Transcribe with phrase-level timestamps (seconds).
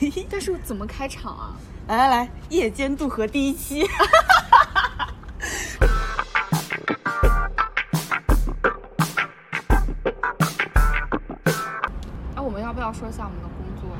[0.30, 1.56] 但是怎么开场啊？
[1.88, 3.86] 来来来，夜间渡河第一期。
[12.34, 13.90] 哎，我们要不要说一下我们的工作？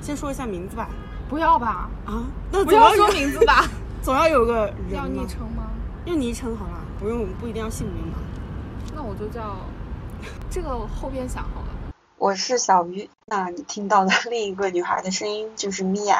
[0.00, 0.88] 先说一下名字吧。
[1.28, 1.90] 不要吧？
[2.06, 3.64] 啊，那不要总要有说名字吧？
[4.02, 5.70] 总要有个人要嘛昵称吗？
[6.06, 8.14] 用昵称好了，不用不一定要姓名嘛。
[8.94, 9.56] 那我就叫
[10.50, 11.68] 这个后边想好了。
[12.16, 16.18] 我是小鱼，那你听到的 另一个女孩的声音就是米娅。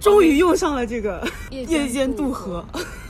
[0.00, 2.64] 终于用上了这个夜夜间渡渡河，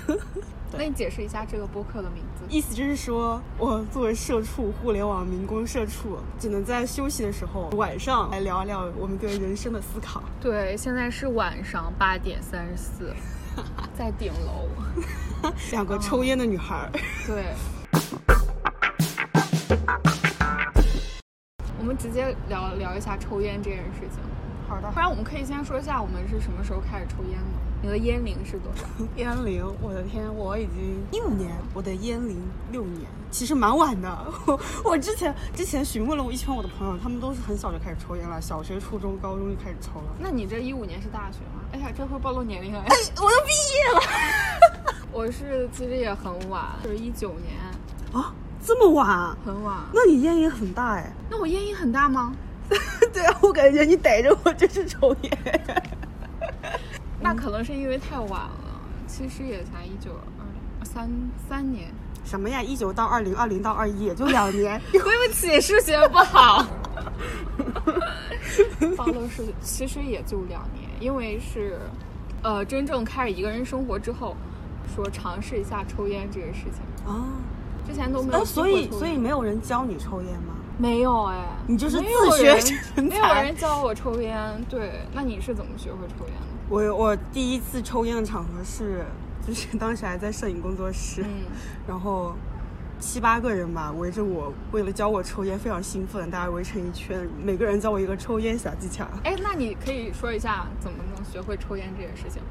[0.72, 2.44] 那你解释一下这个播客的名字？
[2.48, 10.22] 意思就是说我作为社畜，互联网民工社畜，只能在休息的时候晚上来聊一聊我们对人生的思考。
[10.40, 13.14] 对，现在是晚上八点三十四，
[13.98, 15.52] 在顶楼。
[15.72, 16.90] 两个抽烟的女孩儿，
[17.26, 17.44] 对。
[21.78, 24.20] 我们直接聊聊一下抽烟这件事情。
[24.66, 27.64] 好的不然我们可以先说一下我们是什么时候开始抽烟的。
[27.82, 28.86] 你的烟龄是多少？
[29.16, 34.08] 烟龄，我的天，我已经一五年，我的烟龄六年，其实蛮晚的。
[34.46, 40.16] 我 我之前之前询问了我一圈我的朋友，他们都是很小就开始抽烟了，小学、初中、高中就开始抽了。
[40.18, 41.60] 那你这一五年是大学吗？
[41.72, 42.96] 哎呀，这会暴露年龄了哎！
[43.16, 47.54] 我都毕业了 我是其实也很晚，就是一九年，
[48.14, 48.32] 啊，
[48.64, 49.36] 这么晚啊？
[49.44, 49.76] 很晚。
[49.92, 51.12] 那你烟瘾很大哎。
[51.30, 52.34] 那我烟瘾很大吗？
[53.12, 55.80] 对啊，我感觉你逮着我就是抽烟。
[57.20, 60.10] 那可能是因为太晚了，其实也才一九
[60.80, 61.10] 二三
[61.48, 61.88] 三年。
[62.24, 62.62] 什么呀？
[62.62, 64.80] 一九到二零，二零到二一，也就两年。
[64.92, 66.66] 对不起，数学不好。
[68.96, 71.78] 暴露是其实也就两年，因为是，
[72.42, 74.34] 呃，真正开始一个人生活之后，
[74.94, 77.28] 说尝试一下抽烟这个事情，啊，
[77.86, 80.54] 之前都没有呃，所以所以没有人教你抽烟吗？
[80.76, 84.36] 没有哎，你就是自学人成没有才人教我抽烟。
[84.68, 86.46] 对，那你是怎么学会抽烟的？
[86.68, 89.04] 我我第一次抽烟的场合是，
[89.46, 91.44] 就是当时还在摄影工作室，嗯
[91.86, 92.34] 然后
[92.98, 99.06] 七八个人吧围着我，为了教我抽烟，非常兴奋，大家围成一圈，每个人教我一个抽烟小技巧。
[99.22, 102.42] 哎，那你可以说一下怎么能学会抽烟这件事情？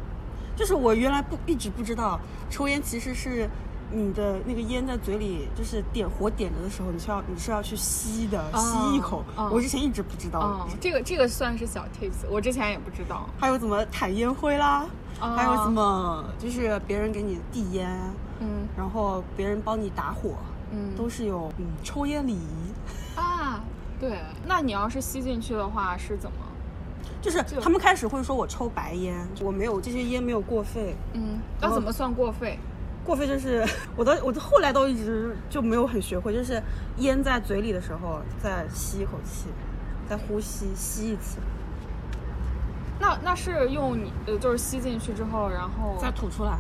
[0.56, 2.20] 就是我原来不一直不知道，
[2.50, 3.50] 抽烟其实是
[3.94, 9.24] 你的那个烟在嘴里，就是点火点着的时候，你是要你是要去吸的，吸一口。
[9.36, 10.40] 哦我之前一直不知道。
[10.40, 13.30] 哦，这个这个算是小 tips，我之前也不知道。
[13.40, 14.86] 还有怎么弹烟灰啦，
[15.22, 17.88] 哦还有怎么就是别人给你递烟，
[18.40, 20.32] 嗯然后别人帮你打火，
[20.72, 22.74] 嗯，都是有嗯抽烟礼仪。
[23.16, 23.62] 啊，
[24.00, 24.20] 对。
[24.48, 26.38] 那你要是吸进去的话是怎么？
[27.22, 32.58] 就是他们开始会说我抽白烟，我没有这些烟没有过肺，嗯，然后要怎么算过肺？
[33.04, 33.66] 过肺就是
[33.96, 36.62] 我的我的后来都一直就没有很学会，就是
[36.98, 39.48] 烟在嘴里的时候再吸一口气，
[40.10, 41.40] 再呼吸吸一次，
[43.00, 46.58] 那那是用你呃，就是吸进去之后，然后再吐出来。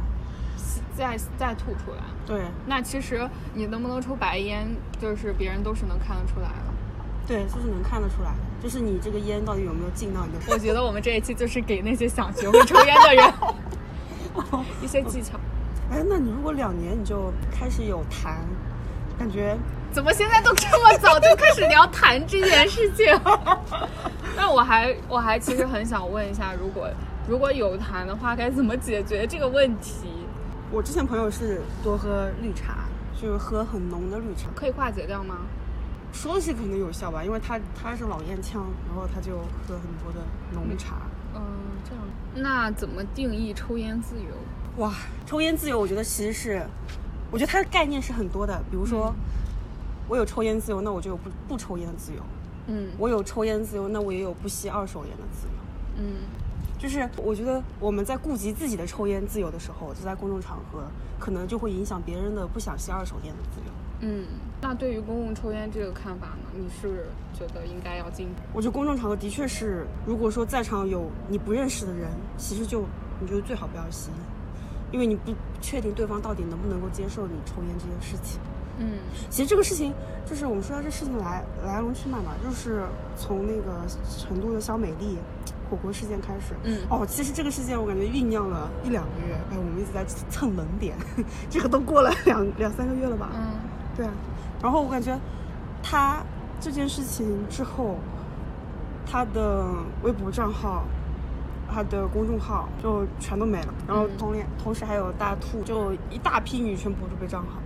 [0.58, 2.04] 吸再再吐出来。
[2.26, 4.68] 对那其实你能不能抽白烟，
[5.02, 6.74] 就是别人都是能看得出来的。
[7.26, 13.34] 对，就是能看得出来的，就是你这个烟到底有没有进到你的我觉得我们这一期就是给那些想学会抽烟的人
[14.84, 15.40] 一些技巧。
[15.92, 18.38] 哎，那你如果两年你就开始有痰，
[19.18, 19.58] 感觉
[19.92, 23.06] 怎么现在都这么早就开始聊谈这件事情？
[24.36, 26.90] 那我还我还其实很想问一下，如果
[27.28, 30.08] 如果有痰的话，该怎么解决这个问题？
[30.72, 32.86] 我之前朋友是多喝绿茶，
[33.22, 35.38] 就是喝很浓的绿茶，可以化解掉吗？
[36.12, 40.20] 说是肯定有效吧，因为他他是老烟枪，然后他就喝很多的
[40.54, 40.96] 浓茶。
[41.36, 41.42] 嗯，
[41.84, 42.04] 这样。
[42.36, 44.26] 那怎么定义抽烟自由？
[44.78, 44.92] 哇，
[45.26, 46.66] 抽烟自由，我觉得其实是，
[47.30, 48.60] 我觉得它的概念是很多的。
[48.72, 49.14] 比如说，
[50.08, 52.20] 我有抽烟自由，那我就有不不抽烟的自由；
[52.68, 55.54] 嗯我有抽烟自由，那我也有不吸二手烟的自由。
[55.98, 56.16] 嗯
[56.80, 60.84] 就是我觉得我们在顾及自己的抽烟自由的时候，就在公众场合，
[61.20, 63.72] 可能就会影响别人的不想吸二手烟的自由。
[64.02, 64.26] 嗯。
[64.60, 66.50] 那对于公共抽烟这个看法呢？
[66.58, 68.42] 你是觉得应该要禁止？
[68.54, 72.86] 我觉得公众场合的确是，如果说在场有你不认识的人，其实就
[73.20, 74.10] 你觉得最好不要吸，
[74.94, 78.40] 因为你不确定对方到底能不能够接受你抽烟这件事情。
[78.80, 78.98] 嗯
[79.30, 79.94] 其实这个事情，
[80.26, 82.84] 就是我们说到这事情来来龙去脉嘛，就是
[83.18, 83.86] 从那个
[84.18, 85.18] 成都的小美丽
[85.70, 86.56] 火锅事件开始。
[86.64, 90.96] 嗯哦，其实这个事件我感觉酝酿了一两个月，哎，我们一直在蹭冷点，
[91.50, 93.30] 这个都过了两 两三个月了吧？
[93.36, 93.42] 嗯
[93.96, 94.12] 对啊，
[94.62, 95.20] 然后我感觉
[95.84, 96.24] 他
[96.60, 97.98] 这件事情之后，
[99.06, 99.68] 他的
[100.02, 100.84] 微博账号、
[101.74, 107.60] 他的公众号就全都没了，然后嗯同连、同时还有大兔，就一大批女权博主被账号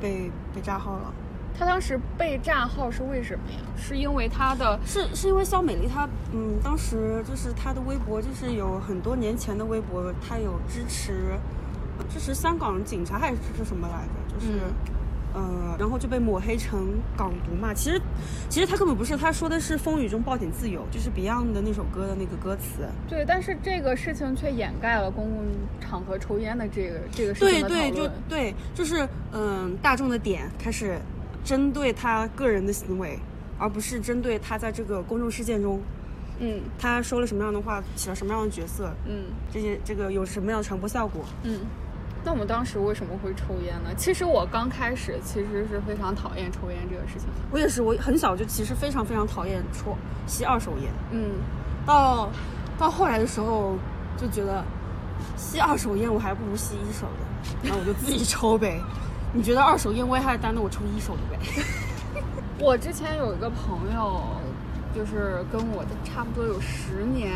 [0.00, 1.12] 被被炸号了。
[1.56, 3.58] 他当时被炸号是为什么呀？
[3.76, 11.38] 是因为他的是是因为肖美丽她，嗯，当时就是她的微博，就是有很多年前的微博，她有支持
[12.08, 14.34] 支持香港警察还是支持什么来着？
[14.34, 14.60] 就是。
[15.34, 17.74] 呃，然后就被抹黑成港独嘛。
[17.74, 18.00] 其实，
[18.48, 22.88] 其实他根本不是，他说的是风雨中抱紧自由，就是 Beyond 的那首歌的那个歌词。
[23.08, 25.44] 对，但是这个事情却掩盖了公共
[25.80, 30.98] 场合抽烟的这个这个事情对对，就对，就是嗯，大众的点开始
[31.44, 33.18] 针对他个人的行为，
[33.58, 35.82] 而不是针对他在这个公众事件中，
[36.38, 41.58] 嗯，他说了什么样的话，起了什么样的角色，嗯，这些这个有什么样的传播效果，嗯。
[42.24, 43.90] 那我们当时为什么会抽烟呢？
[43.96, 47.28] 其实我刚开始其实是非常讨厌抽烟这个事情。
[47.50, 49.94] 我也是，我很小就其实非常非常讨厌抽
[50.26, 50.90] 吸二手烟。
[51.10, 51.32] 嗯，
[51.84, 52.30] 到
[52.78, 53.76] 到后来的时候
[54.16, 54.64] 就觉得
[55.36, 58.80] 吸二手烟我还不如吸一手的，那我就自己抽呗。
[59.34, 61.64] 你觉得二手烟危害大，那我抽一手的呗。
[62.58, 64.22] 我之前有一个朋友。
[64.94, 67.32] 就是跟我差不多有十年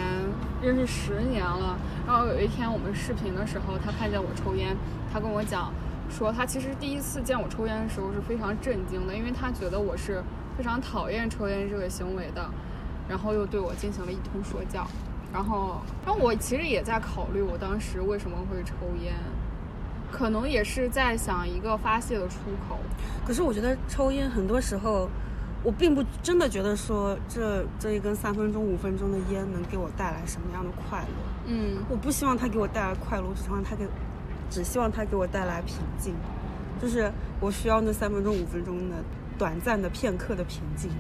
[0.63, 1.77] 认识十年了，
[2.07, 4.77] 然后有一天我们视频的时候，他看见我抽烟，
[5.13, 5.73] 他跟我讲
[6.09, 10.23] 说他其实第一次见我抽烟的时候是非常震惊的，因为他觉得我是
[10.57, 12.49] 非常讨厌抽烟这个行为的，
[13.09, 14.87] 然后又对我进行了一通说教，
[15.33, 19.15] 然后然后我其实也在考虑我当时为什么会抽烟，
[20.13, 22.37] 可能也是在想一个发泄的出
[22.69, 22.79] 口，
[23.27, 25.11] 可是我觉得抽烟很多时候。
[25.65, 31.07] 我并不真的觉得说这这一根三分钟五分钟的烟能给我带来什么样的快乐。
[31.47, 33.85] 嗯，我不希望它给我带来快乐，我只希望它给，
[34.49, 36.15] 只希望它给我带来平静。
[36.81, 37.11] 就是
[37.41, 38.97] 我需要那三分钟五分钟的
[39.37, 40.91] 短暂的片刻的平静。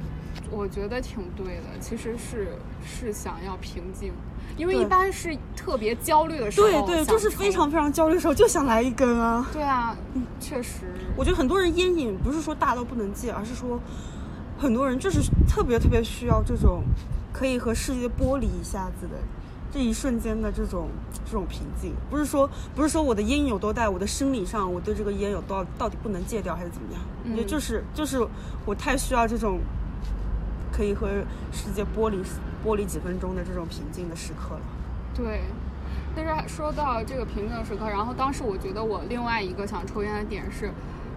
[0.50, 4.12] 我觉得挺对的，其实是是想要平静，
[4.56, 9.46] 因为一般是特别焦虑的时候，对对，就是非常非常焦虑的时候就想来一根啊。
[9.52, 9.96] 对啊，
[10.40, 10.92] 确实。
[11.16, 13.80] 我觉得很多人烟瘾不是说大到不能戒，而是说。
[14.58, 16.82] 很多人就是特别特别需要这种
[17.32, 19.14] 可以和世界剥离一下子的
[19.70, 20.88] 这一瞬间的这种
[21.24, 28.26] 这种平静，不是说不是说我的烟有多大，我的生理上我对这个烟有多到底不能戒掉还是怎么样，也就是就是
[28.66, 29.60] 我太需要这种
[30.72, 31.08] 可以和
[31.52, 32.18] 世界剥离
[32.64, 34.60] 剥离几分钟的这种平静的时刻了。
[35.14, 35.42] 对，
[36.16, 40.72] 但是说到这个平静的时刻，然后当时我觉得我另外一个想抽烟的点是，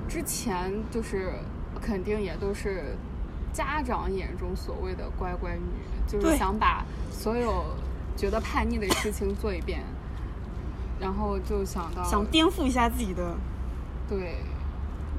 [0.08, 1.34] 之前就是
[1.82, 2.98] 肯定也都是。
[3.54, 5.62] 家长眼中所谓的乖乖女，
[6.08, 7.66] 就是想把所有
[8.16, 9.84] 觉得叛逆的事情做一遍，
[11.00, 13.36] 然后就想到想颠覆一下自己的，
[14.08, 14.38] 对，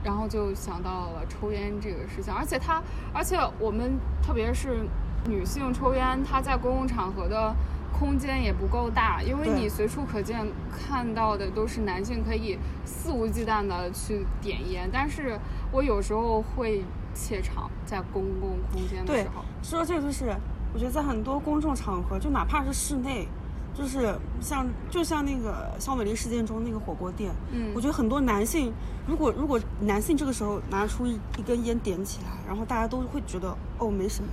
[0.02, 2.82] 然后就想到了抽烟这个事情，而且他，
[3.12, 4.86] 而且我们特别是
[5.26, 7.54] 女性抽烟，她在公共场合的
[7.92, 15.38] 空间也不够大，因为你随处可见看到的都是男性可以肆无忌惮的去点烟，但是
[15.70, 16.82] 我有时候会。
[17.14, 20.34] 怯场在公共空间的时候，说这个就是，
[20.72, 23.28] 我觉得在很多公众场合，就哪怕是室内，
[23.74, 28.72] 就是像就像那个肖美丽事件中那个火锅店，嗯，我觉得很多男性，
[29.06, 34.30] 如果如果男性这个时候拿出一一根烟点起来，然后大家都会觉得哦没什么，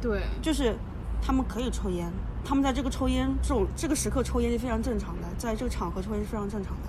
[0.00, 0.74] 对，就是
[1.20, 2.10] 他们可以抽烟，
[2.44, 6.88] 他们在这个抽烟这种这个时刻抽烟是非常正常的，在这个场合抽烟是非常正常的，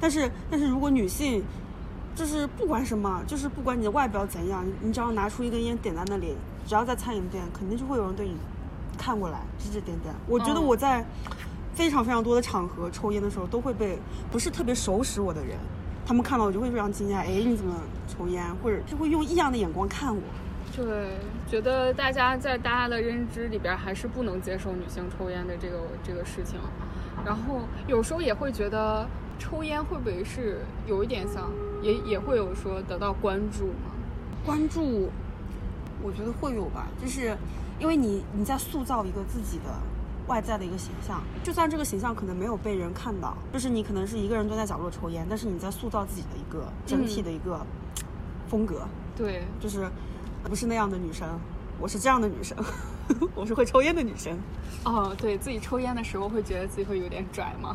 [0.00, 1.42] 但是但是如果女性。
[2.12, 6.34] 就是不管什么，就是不管你的外表怎样，你只要拿出一根烟点在那里，
[6.66, 8.34] 只要在餐饮店，肯定就会有人对你
[8.98, 10.12] 看过来指指点点。
[10.26, 11.06] 我觉得我在
[11.72, 13.96] 非常非常多的场合抽烟的时候，都会被
[14.30, 15.56] 不是特别熟识我的人，
[16.04, 17.74] 他们看到我就会非常惊讶，哎，你怎么
[18.08, 18.44] 抽烟？
[18.56, 20.20] 或者就会用异样的眼光看我。
[20.84, 26.58] 对，觉得大家在大家的认知里边还是不能接受女性抽烟的这个这个事情，
[27.24, 29.06] 然后有时候也会觉得。
[29.42, 33.90] 抽烟会不会是有一点像，也也会有说得到关注吗？
[34.44, 35.08] 关注，
[36.02, 37.34] 我觉得会有吧，就是
[37.78, 39.64] 因为你你在塑造一个自己的
[40.26, 47.64] 外在的一个形象，就算这个形象可能没有被人看到，就是你可能是一个人蹲在角落抽烟，但是你在塑造自己的一个整体的一个
[48.46, 48.86] 风格。
[49.16, 49.88] 对，就是
[50.44, 51.28] 不是那样的女生，
[51.78, 52.56] 我是这样的女生，
[53.34, 54.36] 我是会抽烟的女生。
[54.84, 57.74] 哦，对自己抽烟的时候会觉得自己会有点拽吗？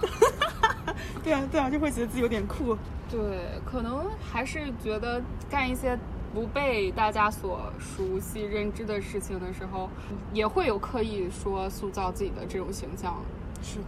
[1.23, 2.77] 对啊，对啊，就会觉得自己有点酷。
[3.09, 5.97] 对，可能还是觉得干一些
[6.33, 9.89] 不被大家所熟悉认知的事情的时候，
[10.33, 13.21] 也会有刻意说塑造自己的这种形象。
[13.61, 13.85] 是的。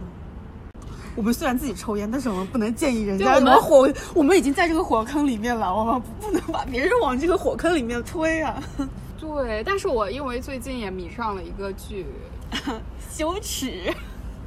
[1.18, 3.34] 我们虽然自己抽烟，但是我们不能建议人家。
[3.34, 8.62] 我们火，我们已经在这个火坑里面了，我们 不能把别人往这个火坑里面推啊。
[9.18, 12.06] 对，但是我因为最近也迷上了一个剧，
[13.10, 13.92] 羞耻。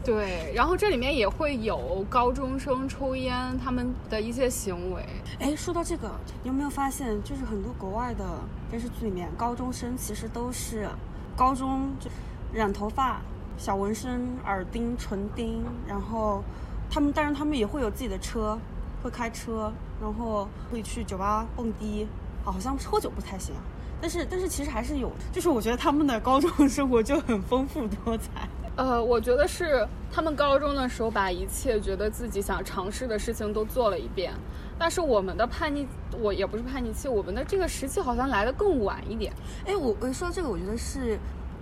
[0.06, 5.06] 对，然后这里面也会有高中生抽烟他们的一些行为。
[5.40, 6.10] 哎，说到这个，
[6.42, 8.24] 你有没有发现，就是很多国外的
[8.70, 10.88] 电视剧里面，高中生其实都是
[11.36, 12.10] 高中就
[12.54, 13.22] 染头发、
[13.62, 16.44] 小纹身、耳钉、唇钉，然后
[16.90, 18.58] 他们，但是他们也会有自己的车，
[19.04, 22.08] 会开车，然后会去酒吧蹦迪，
[22.44, 23.54] 好像喝酒不太行。
[24.02, 28.50] 但是，但是其实还是有，就是我觉得他们的高中生活就很丰富多彩。
[28.76, 34.34] 呃，我觉得是他们高中的时候把一切觉得自己想尝试的事情都做了一遍，
[34.80, 35.86] 但是我们的叛逆，
[36.20, 39.32] 我也不是叛逆期，我们的这个时期好像来的更晚一点。
[39.68, 41.20] 哎，我我说这个，我觉得是，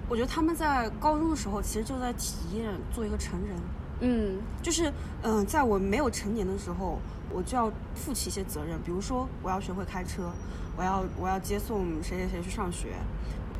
[0.09, 3.55] 我觉得他们在高中的时候其实就在体验做一个成人。
[4.01, 4.89] 嗯，就是
[5.21, 6.99] 嗯、呃在我没有成年的时候，
[7.31, 10.31] 我就要负起一些责任，比如说我要学会开车，
[10.75, 12.95] 我要我要接送谁谁谁去上学。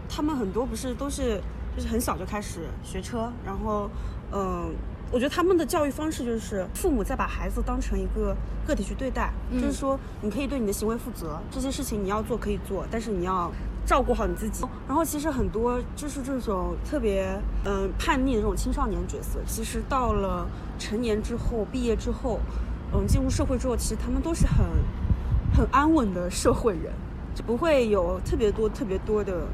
[0.09, 1.39] 他们很多不是都是
[1.75, 3.89] 就是很小就开始学车，然后
[4.31, 4.69] 嗯、呃
[5.11, 8.35] 我觉得他们的教育方式就是父母在把孩子当成一个
[8.67, 13.51] 个体去对待，嗯就是说你可以对你的行为负责，这些事情你要做可以做，但是你要
[13.89, 14.63] 照顾好你自己。
[14.88, 22.39] 然后其实很多就是这种特别嗯、叛逆的这种青少年角色，其实到了成年之后，毕业之后，
[22.93, 24.63] 嗯，进入社会之后，其实他们都是很
[25.55, 26.93] 很安稳的社会人，
[27.34, 29.48] 就不会有特别多特别多的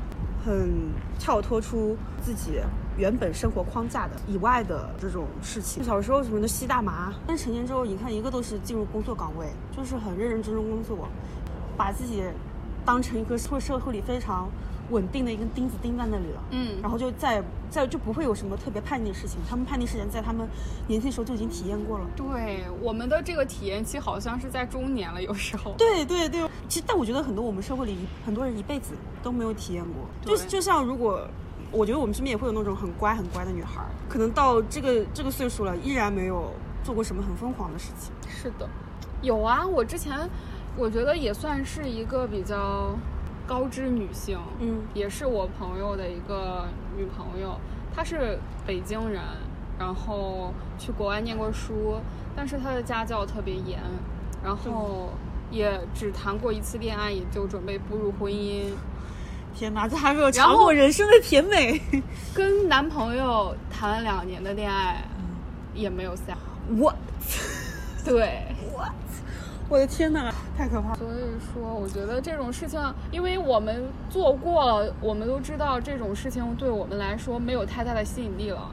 [0.46, 2.60] 很跳脱出自己
[2.98, 5.82] 原本生活框架的以外的这种事情。
[5.82, 11.08] 小时候什么的吸大麻，但成年之后，你看一个都是进入工作岗位，就是很认认真真工作，
[11.78, 12.22] 把自己
[12.86, 14.48] 当成一个社会社会里非常
[14.92, 16.44] 稳定的一根钉子钉在那里了。
[16.52, 20.48] 嗯然后就再再就不会有什么特别叛逆的事情，他们叛逆事情在他们
[20.88, 22.06] 年轻的时候就已经体验过了。
[22.16, 25.74] 对，我们的这个体验期好像是在中年了，有时候。
[25.78, 31.28] 对对对，其实但我觉得很多我们社会里很多人一辈子都没有体验过，就对就像如果。
[31.72, 36.54] 我觉得我们身边也会有那种很乖很乖的女孩儿，可能到这个这个岁数了，依然没有
[36.86, 38.14] 做过什么很疯狂的事情。
[38.30, 38.70] 是的，
[39.22, 40.18] 有啊，我之前
[40.78, 42.96] 我觉得也算是一个比较
[43.48, 46.66] 高知女性，嗯也是我朋友的一个
[46.98, 47.58] 女朋友，
[47.96, 49.22] 她是北京人，
[49.80, 51.96] 然后去国外念过书，
[52.36, 53.80] 但是她的家教特别严，
[54.44, 55.12] 然后
[55.50, 58.66] 也只谈过一次恋爱，也就准备步入婚姻，
[59.56, 61.82] 天哪，这还没有然尝后过人生的甜美。
[62.36, 65.06] 跟男朋友谈了两年的恋爱，
[65.74, 66.38] 也没有下。
[66.78, 66.94] 我
[68.04, 68.44] 对，
[69.68, 70.96] 我的天哪，太可怕了。
[70.96, 72.80] 所以说，我觉得这种事情，
[73.12, 78.70] 因为我们做过了，我们都知道这种事情对我们来说没有太大的吸引力了。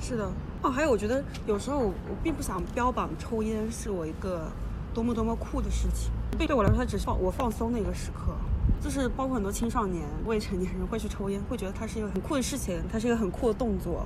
[0.00, 0.28] 是的，
[0.62, 4.50] 哦，还有我觉得有时候我我并不想标榜抽烟是我一个
[4.92, 8.32] 多么多么酷的事情，对对我来说，它只是放我放松的一个时刻。
[8.80, 14.04] 就是包括很多青少年、未成年人会去抽烟，会觉得它是一个很酷的事情，它是一个很酷的动作。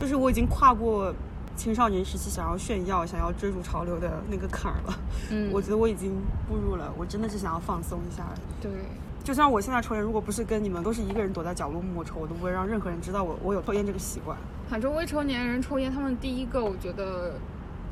[0.00, 1.14] 就是我已经跨过
[1.56, 4.98] 青少年时期想要炫耀、想要追逐潮流的那个坎儿了。
[5.30, 6.12] 嗯我觉得我已经
[6.48, 8.24] 步入了，我真的是想要放松一下。
[8.60, 8.70] 对，
[9.22, 14.36] 就像我现在抽烟，如果不是跟你们都是一个人躲在角落默默抽，我都不会让任何人知道我我有抽烟这个习惯。
[14.68, 17.34] 反正未成年人抽烟，他们第一个我觉得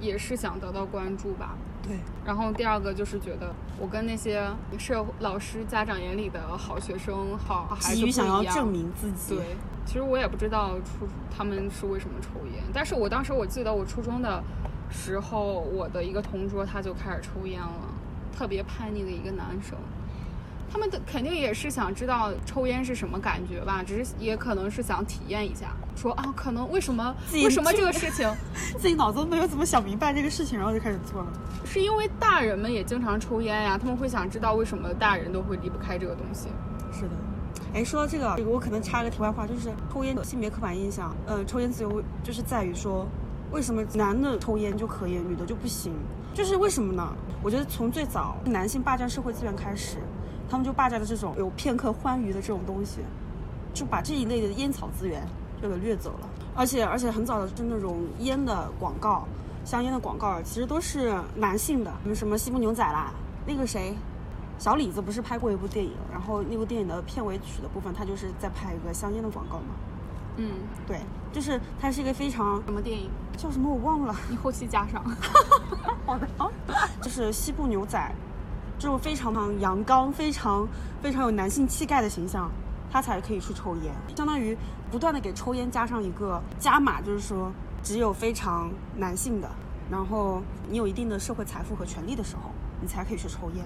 [0.00, 1.56] 也是想得到关注吧。
[1.82, 4.46] 对，然后第二个就是觉得我跟那些
[4.78, 9.36] 社老师、家长眼里的好学生、好好孩子一样想要证明自己。
[9.36, 9.56] 对，
[9.86, 14.42] 其实我也不知道初他们是为什么抽烟，但是我当时我记得我初中的
[14.90, 17.94] 时候，我的一个同桌他就开始抽烟了，
[18.36, 19.76] 特别叛逆的一个男生。
[20.72, 28.32] 他们的肯定也是想知道抽烟是什么感觉吧，只是也可能是想体验一下，说啊，可能为什么为什么这个事情，
[28.78, 31.28] 自己脑子没有怎么想明白这个事情，然后就开始做了。
[31.64, 36.48] 是因为大人们也经常抽烟呀，他们会想知道为什么大人都会离不开这个东西。
[36.92, 37.10] 是的。
[37.74, 43.06] 哎，说到这个，这个我可能插个题外话，就是抽烟的性别刻板印象，呃，抽烟自由就是在于说，
[43.52, 45.92] 为什么男的抽烟就可以，女的就不行？
[46.32, 47.12] 就是为什么呢？
[47.42, 49.98] 我觉得从最早男性霸占社会资源开始，
[50.50, 52.98] 他们就霸占了这种有片刻欢愉的这种东西，
[53.72, 55.24] 就把这一类的烟草资源
[55.62, 56.28] 就给掠走了。
[56.56, 59.26] 而且而且很早的是那种烟的广告，
[59.64, 63.12] 香烟的广告其实都是男性的，什么什么西部牛仔啦，
[63.46, 63.94] 那个谁，
[64.58, 69.74] 小李子不是拍过一部电影，然后那部电影的片尾曲的部分，他就是在拍一个香烟的广告嘛。
[70.36, 70.50] 嗯，
[70.86, 71.00] 对，
[71.32, 73.10] 就是它是一个非常什么电影？
[73.36, 75.02] 叫什么我忘了，你后期加上。
[76.06, 76.26] 好的，
[77.00, 78.14] 就是西部牛仔，
[78.80, 80.66] 这种非常阳刚、非常
[81.02, 82.50] 非常有男性气概的形象，
[82.90, 84.56] 他才可以去抽烟，相当于
[84.90, 89.50] 不断的给抽烟加上一个加码，就是说只有非常男性的，
[89.90, 93.62] 然后你有一定的社会财富和权利的时候，你才可以去抽烟。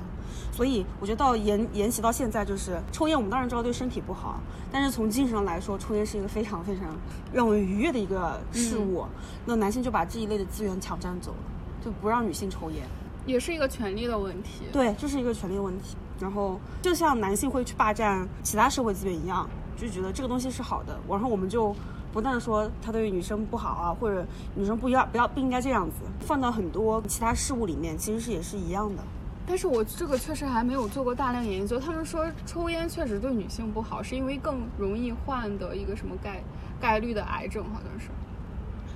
[0.51, 4.41] 所以我觉得到沿沿袭到现在，就是抽烟，我们当然知道对身体不好，
[4.73, 6.89] 但是从精神上来说，抽烟是一个非常非常
[7.33, 9.07] 让我愉悦的一个事物。
[9.47, 11.37] 那男性就把这一类的资源抢占走了，
[11.85, 12.83] 就不让女性抽烟。
[13.27, 14.65] 也是一个权利的问题。
[14.73, 15.97] 对，这是一个权利问题。
[16.21, 21.75] 然后就像男性会去霸占其他社会资源一样，就觉得这个东西是好的，然后我们就
[22.13, 29.03] 不断的说他对女生不好啊，或者女生不要不要不应该这样子，放到很多其他事物里面，其实是也是一样的。
[29.45, 31.81] 但是我这个确实还没有做过大量研究。
[31.81, 36.41] 他们说抽烟确实对女性不好，是因为更容易患得一个什么概
[36.81, 38.07] 概率的癌症，好像是。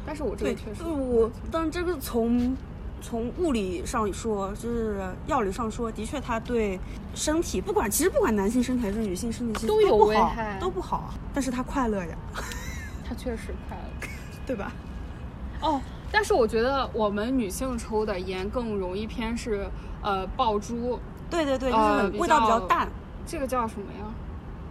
[0.07, 2.57] 但是我这个确实，我但这个从。
[3.01, 6.79] 从物理上说，就是药理上说，的确它对
[7.15, 11.15] 身体，不管其实不管男性身体还是女性身体，都有危害，都不好。
[11.33, 12.17] 但是它快乐呀，
[13.07, 14.09] 它确实快乐，
[14.47, 14.73] 对吧？
[15.61, 15.81] 哦，
[16.13, 19.69] 但是我觉得我们女性抽的烟更容易偏是
[20.03, 22.89] 呃爆珠，对对对，就是味道比较淡。
[23.27, 24.07] 这个叫什么呀？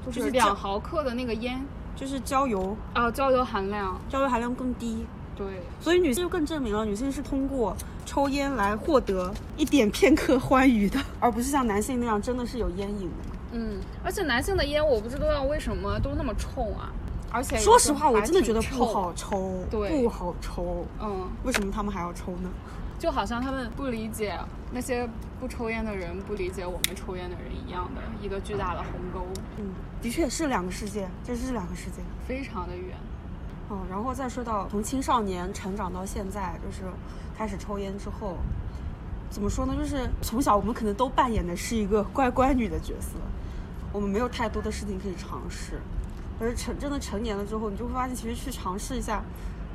[0.05, 1.61] 就是两毫克的那个烟，
[1.93, 5.05] 就是焦油啊，焦油含量，焦油含量更低。
[5.37, 5.45] 对，
[5.79, 13.37] 所以女性就更证明了，女性是通过抽烟来获得一点片刻欢愉的，而不是像男性那样真的是有烟瘾的。
[13.51, 16.91] 嗯，而且男性的烟我不知道为什么都那么冲啊，
[17.31, 20.85] 而且说实话，我真的觉得不好抽，对，不好抽。
[20.99, 22.49] 嗯，为什么他们还要抽呢？
[22.97, 24.35] 就好像他们不理解
[24.71, 25.07] 那些
[25.39, 29.23] 不抽烟的人不理解我们抽烟的人一样的一个巨大的鸿沟。
[29.57, 29.65] 嗯，
[30.01, 32.97] 的确是两个世界，这是两个世界，非常的远。
[33.69, 36.83] 嗯，然后再说到从青少年成长到现在，就是
[37.37, 38.37] 开始抽烟之后，
[39.29, 39.75] 怎么说呢？
[39.75, 43.17] 就是从小我们可能都扮演的是一个乖乖女的角色，
[43.91, 45.81] 我们没有太多的事情可以尝试。
[46.39, 49.21] 而成真的成年了之后，你就会发现，其实去尝试一下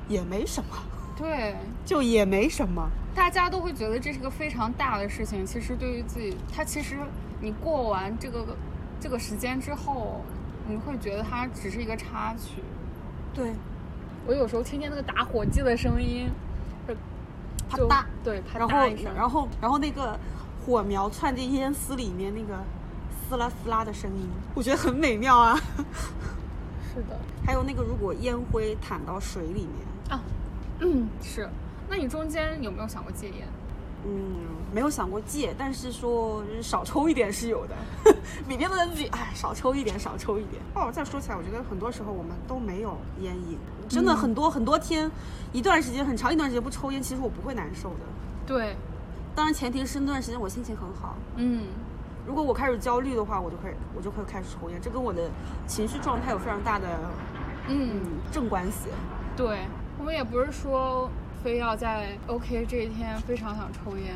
[0.09, 0.71] 也没什么。
[1.15, 2.89] 对，就也没什么。
[3.15, 6.97] 大家都会觉得这是个非常大的事情，其实对于自己，它其实
[7.41, 8.57] 你过完这个
[8.99, 10.23] 这个时间之后，
[10.67, 12.63] 你会觉得它只是一个插曲。
[13.35, 13.53] 对。
[14.27, 16.31] 我有时候听见那个打火机的声音，
[17.69, 20.19] 啪嗒，对，啪嗒一声，然后，然后那个
[20.65, 22.63] 火苗窜进烟丝里面，那个
[23.29, 25.57] 撕拉撕拉的声音，我觉得很美妙啊。
[26.95, 30.21] 是的，还有那个如果烟灰弹到水里面啊，
[30.81, 31.49] 嗯，是。
[31.89, 33.49] 那你中间有没有想过戒烟？
[34.05, 34.37] 嗯，
[34.75, 37.75] 没有想过戒，但是说少抽一点是有的。
[38.49, 40.61] 每天都在自己哎，少抽一点，少抽一点。
[40.75, 43.57] 哦，再说起来，我觉得很多时候我们都没有烟瘾，
[43.89, 45.09] 真的很多很多天，
[45.53, 48.01] 一段时间很长一段时间不抽烟，其实我不会难受的。
[48.45, 48.77] 对，
[49.37, 51.17] 当然前提是那段时间我心情很好。
[51.37, 51.67] 嗯，
[52.27, 55.31] 如果我开始焦虑的话，我就会我就会开始抽烟，这跟我的
[55.67, 56.89] 情绪状态有非常大的
[57.69, 58.01] 嗯
[58.33, 58.89] 正关系。
[59.37, 59.61] 对，
[59.97, 61.09] 我们也不是说。
[61.43, 64.15] 非要在 OK 这一天非常想抽烟，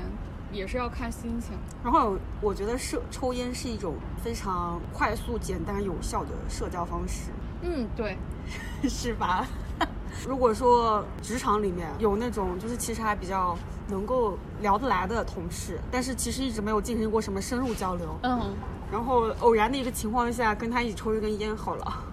[0.53, 1.53] 也是要看心情。
[1.83, 7.31] 然后我觉得社抽烟是一种非常快速、简单、有效的社交方式。
[7.63, 8.17] 嗯，对，
[8.89, 9.47] 是吧？
[10.27, 13.57] 如果说职场里面有那种就是其实还比较
[13.89, 18.19] 能够聊得来的同事，但是其实一直没有进行过什么深入交流。
[18.23, 18.55] 嗯。
[18.91, 22.05] 然后偶然的一个情况下跟他一起抽一根烟好了。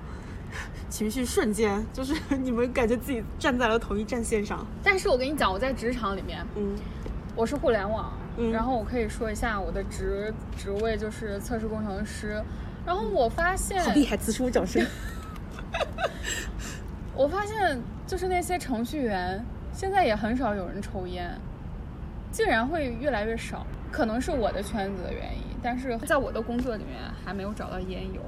[0.93, 4.63] 情绪瞬间就是 你们感觉自己站在了同一战线上。
[4.84, 6.75] 但是我跟你讲，我在职场里面，嗯，
[7.36, 12.39] 我是互联网，嗯，然后我可以说一下我的职职位就是测试工程师。
[12.86, 14.86] 然后我发现，好厉害，此处掌声。
[17.15, 21.36] 我发现就是那些程序员现在也很少有人抽烟，
[22.32, 23.65] 竟然会越来越少。
[23.91, 28.21] 可能是我的圈子的原因，但是在我的工作里面还没有找到烟友。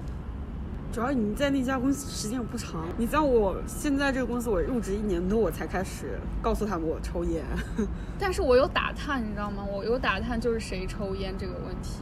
[0.95, 7.43] 主要你在那家公司时间不长，你在我现在这个公司，我入职一年多，我才开始告诉他们我抽烟。
[8.17, 9.61] 但是我有打探，你知道吗？
[9.69, 11.99] 我有打探，就是谁抽烟这个问题。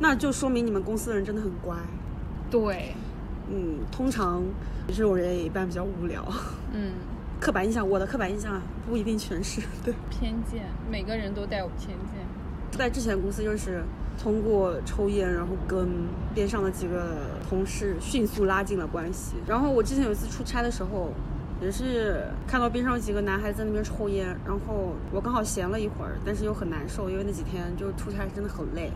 [0.00, 1.74] 那就说明你们公司的人真的很乖。
[2.50, 2.94] 对，
[3.50, 4.42] 嗯，通常
[4.88, 6.22] 这种人也一般比较无聊。
[6.74, 6.92] 嗯，
[7.40, 12.78] 刻板印象，我的刻板印象不一定全是对偏见，每个人都带有偏见。
[12.78, 13.82] 在之前公司就是。
[14.22, 15.88] 通过抽烟，然后跟
[16.34, 19.34] 边上的几个同事迅速拉近了关系。
[19.46, 21.12] 然后我之前有一次出差的时候，
[21.60, 28.90] 也是看到边上几个男孩在那边抽烟，然后我刚好闲了一会儿，但是又很难受，因为那几天就出差真的很累，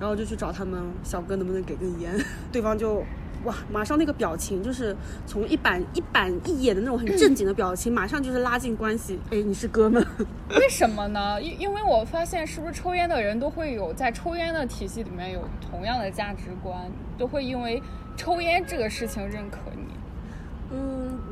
[0.00, 2.14] 然后就去找他们，小哥能不能给根烟？
[2.52, 3.04] 对方就。
[3.44, 3.54] 哇！
[3.70, 4.94] 马上那个表情就是
[5.26, 9.18] 从一板一板一眼的那种很正经的表情，马上就是拉近关系。
[9.30, 10.04] 哎，你是哥们？
[10.50, 11.40] 为什么呢？
[11.42, 17.82] 因因为我发现，是不是抽烟的人都会有在抽烟的体系里面有同样的价值观，都会因为
[18.16, 19.81] 抽烟这个事情认可你。
[19.81, 19.81] 嗯，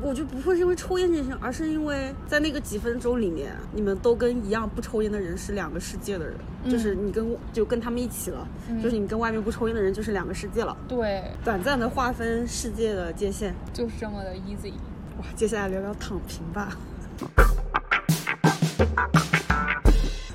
[0.01, 6.35] 我就不会是因为抽烟这件事，而是因为在那个几分钟里面，你们都跟一样不抽烟的人是两个世界的人，
[6.69, 8.47] 就是你跟就跟他们一起了，
[8.81, 13.53] 就是你跟外面不抽烟的人就是两个世界了，对，短暂的划分世界的界限。
[13.71, 14.73] 就是这么的 easy。
[15.19, 16.75] 哇，接下来聊聊躺平吧。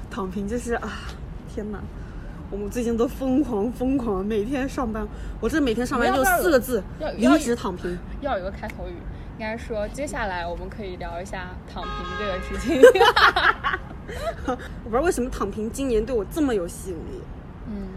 [0.09, 0.89] 躺平就是啊，
[1.53, 1.79] 天哪！
[2.49, 5.07] 我们最近都疯狂疯狂，每天上班，
[5.41, 7.99] 我这每天上班就四个字要：要离职躺平。
[8.21, 8.95] 要有一个开头语，
[9.39, 12.81] 应该说接下来我们可以聊一下躺平这个事情。
[14.49, 17.21] 我不知道为什么躺平今年对我这么有吸引力。
[17.69, 17.89] 嗯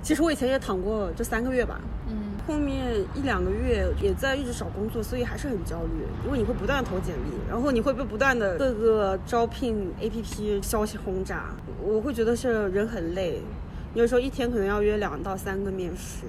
[0.00, 1.80] 其实我以前也躺过，这三个月吧。
[2.08, 11.50] 嗯后面一两个月也在一直找工作，所以还是很焦虑，因为你会不断投简历，然后你会被不断的各个招聘 APP 消息轰炸，
[11.82, 13.42] 我会觉得是人很累，
[13.92, 16.24] 有时候一天可能要约两到三个面试，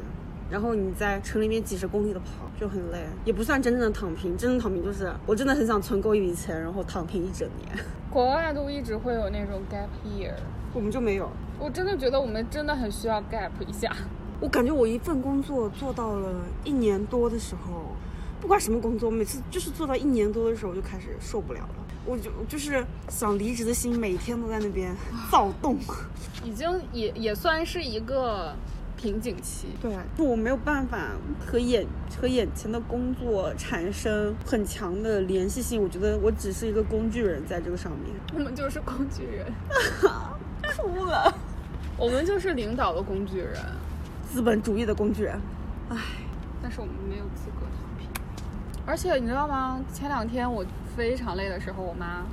[0.50, 10.34] 然后你在城里面几十公里的跑，就很累，也不算真正的躺平，真正躺平就是我真的很想存够一笔钱，然后躺平一整年，国外都一直会有那种 gap year，
[10.74, 11.30] 我们就没有。
[11.60, 13.96] 我真的觉得我们真的很需要 gap 一下。
[14.40, 16.30] 我感觉我一份工作做到了
[16.64, 17.94] 一年多的时候，
[18.40, 21.76] 不管什么工作，每次就是做到一年多的时候，我就开始受不了了。
[22.06, 24.96] 我就就是想离职的心，每天都在那边
[25.30, 25.78] 躁动。
[26.44, 28.56] 已经也也算是一个
[29.00, 29.68] 瓶颈期。
[29.82, 31.88] 对，就我没有办法和眼
[32.20, 35.82] 和眼前的工作产生很强的联系性。
[35.82, 38.14] 我觉得我只是一个工具人在这个上面。
[38.34, 39.46] 我们就是工具人，
[40.76, 41.34] 哭了，
[41.98, 43.56] 我们就是领导的工具人，
[44.30, 45.40] 资本主义的工具人。
[45.88, 45.98] 唉，
[46.62, 48.10] 但是我们没有资格躺平。
[48.86, 49.80] 而且你知道吗？
[49.94, 50.66] 前两天我
[50.98, 52.26] 非常累的时候，我妈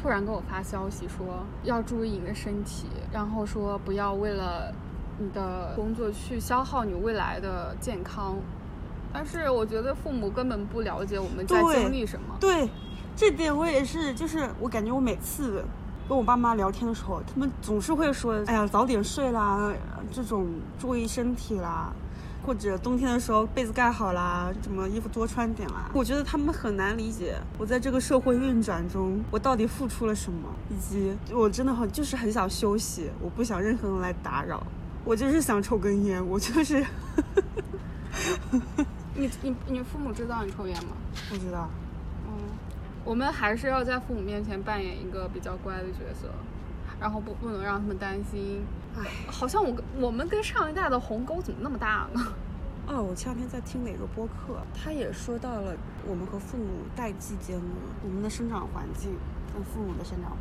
[0.00, 4.72] 突然给我发消息说要注意你的身体，然后说不要为了
[5.18, 8.36] 你的工作去消耗你未来的健康。
[9.12, 12.36] 但是我觉得父母根本不了解我们在经历什么。
[12.40, 12.68] 对，
[13.14, 15.64] 这点我也是，就是我感觉我每次
[16.08, 19.72] 跟我爸妈聊天的时候，他们总是会说：“哎呀，早点睡啦，
[20.10, 20.48] 这种
[20.78, 21.92] 注意身体啦。”
[22.46, 25.88] 或者冬天的时候被子盖好啦，什么衣服多穿点啦。
[25.94, 34.62] 我觉得他们很难理解我在这个社会运转中，我到底付出了什么，以及我真的很就是很想休息，我不想任何人来打扰，
[35.04, 36.84] 我就是想抽根烟，我就是
[39.14, 40.92] 你你你父母知道你抽烟吗？
[41.28, 41.68] 不知道。
[42.26, 42.32] 嗯，
[43.04, 46.30] 我们还是要在父母面前扮演一个比较乖的角色，
[46.98, 48.64] 然后不不能让他们担心。
[48.96, 52.20] 唉，好像我跟我们跟上一代的鸿沟怎么那么大呢？
[52.86, 55.74] 哦，我前两天在听哪个播客，他也说到了
[56.06, 56.64] 我们和父母
[56.96, 57.64] 代际间的
[58.02, 59.10] 我们的生长环境
[59.52, 60.38] 跟父母的生长环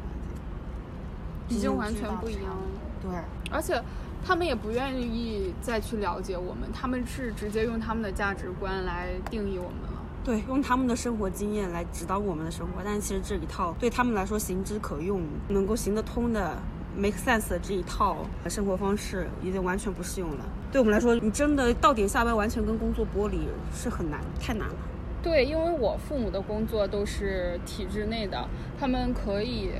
[1.47, 2.43] 境已经完全不一样。
[2.45, 2.58] 了。
[3.02, 3.12] 对，
[3.52, 3.82] 而且
[4.25, 10.01] 他们也不愿意再去了解我们，他们是直接用他们的价值观来定义我们了。
[10.23, 16.57] 对，用他们的生活经验来指导我们的生活，但是其实这一套对他们来说行之可用、能够行得通的
[16.95, 20.45] make sense 的这一套生活方式，已经完全不适用了。
[20.71, 24.75] 对我们来说，你真的到点下班完全跟工作剥离是很难，太难了。
[25.21, 28.47] 对，因为我父母的工作都是体制内的，
[28.79, 29.71] 他们可以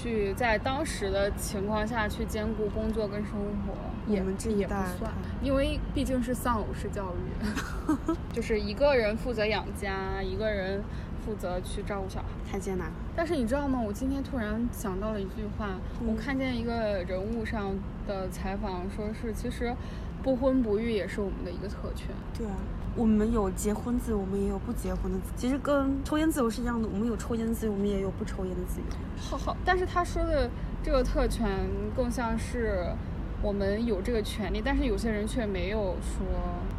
[0.00, 3.32] 去在当时的情况下去兼顾工作跟生
[3.66, 3.74] 活，
[4.12, 10.82] 也我们这也不算，因为毕竟是丧偶式教育， 就是一个人负责养家，一个人
[11.24, 12.26] 负责去照顾小孩。
[12.50, 12.94] 太艰难了。
[13.16, 13.80] 但是你知道吗？
[13.80, 17.74] 我今天突然想到了一句话，我嗯看见一个人物上
[18.06, 19.74] 的采访，说是其实
[20.22, 22.08] 不婚不育也是我们的一个特权。
[22.36, 22.56] 对啊，
[22.94, 25.36] 我们有结婚自由，我们也有不结婚的自由。
[25.36, 28.86] 其实跟抽烟自由是一样的，我们有抽烟自由，我们也有不抽烟的自由。
[29.16, 30.50] 好好，但是他说的
[30.82, 31.48] 这个特权
[31.96, 32.92] 更像是
[33.40, 36.26] 我们有这个权利，但是有些人却没有说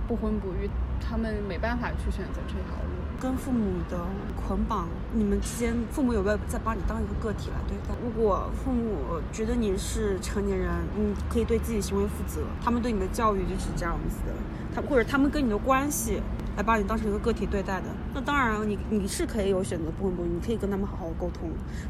[0.08, 0.70] 不婚不育，
[1.02, 2.94] 他们没办法去选择这条路。
[3.20, 3.98] 跟父母的
[4.36, 7.96] 捆绑，你们之间父母有没有在把你当一个个体来对待？
[8.04, 14.34] 如果父母觉得你是成年人，你可以对自己行为负责，他们对你的教育就是这样子的，
[14.74, 16.22] 他或者他们跟你的关系
[16.58, 21.50] 来把你当成一个个体对待的，那当然你你是可以有选择不婚不育，你可以跟他们好好沟通。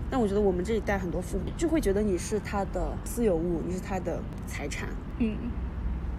[0.10, 4.90] 但我觉得我们这一代很多父母就会觉得你是他的私有物，你是他的财产。
[5.20, 5.36] 嗯，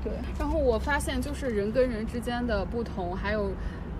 [0.02, 0.12] 对。
[0.38, 3.50] 然后我发现，就是人跟人之间的不同，还有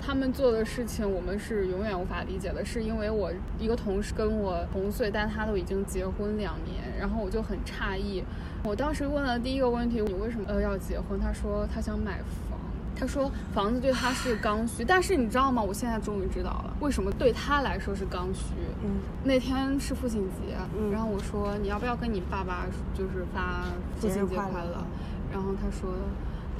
[0.01, 2.65] 他们做的事情，我们是永远无法理解的。
[2.65, 8.23] 是因为我一个同事跟我同岁，但他都已经结婚两年，然后我就很诧异。
[8.63, 11.19] 我当时问了第一个问题，你为什么呃要结婚？
[11.19, 12.54] 他说他想买房。
[12.97, 15.63] 他说房子对他是刚需，但是你知道吗？
[15.63, 18.55] 我现在终于知道了，为什么对他来说是刚需。
[18.83, 23.65] 嗯，那天是父亲节，嗯然后我说你要不要跟你爸爸就是发
[23.97, 24.85] 父亲节快乐？
[25.33, 25.91] 然后他说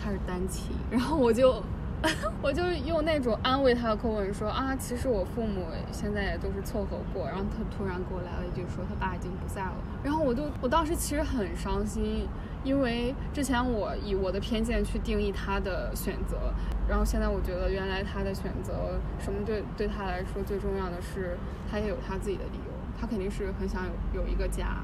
[0.03, 1.63] 他是单亲，然后我就
[2.43, 7.27] 我就用那种安慰他的口吻说啊，其实我父母现在也都是凑合过。
[7.27, 9.77] 然后他突然给我来了一句说他爸已经不在了。
[10.03, 12.27] 然后我就我当时其实很伤心，
[12.65, 16.53] 因为之前我以我的偏见去定义他的选择，
[16.89, 21.37] 然后现在我觉得原来他的选择什么对对他来说最重要的是
[21.71, 24.83] 他也有他自己的理由，他肯定是很想有有一个家。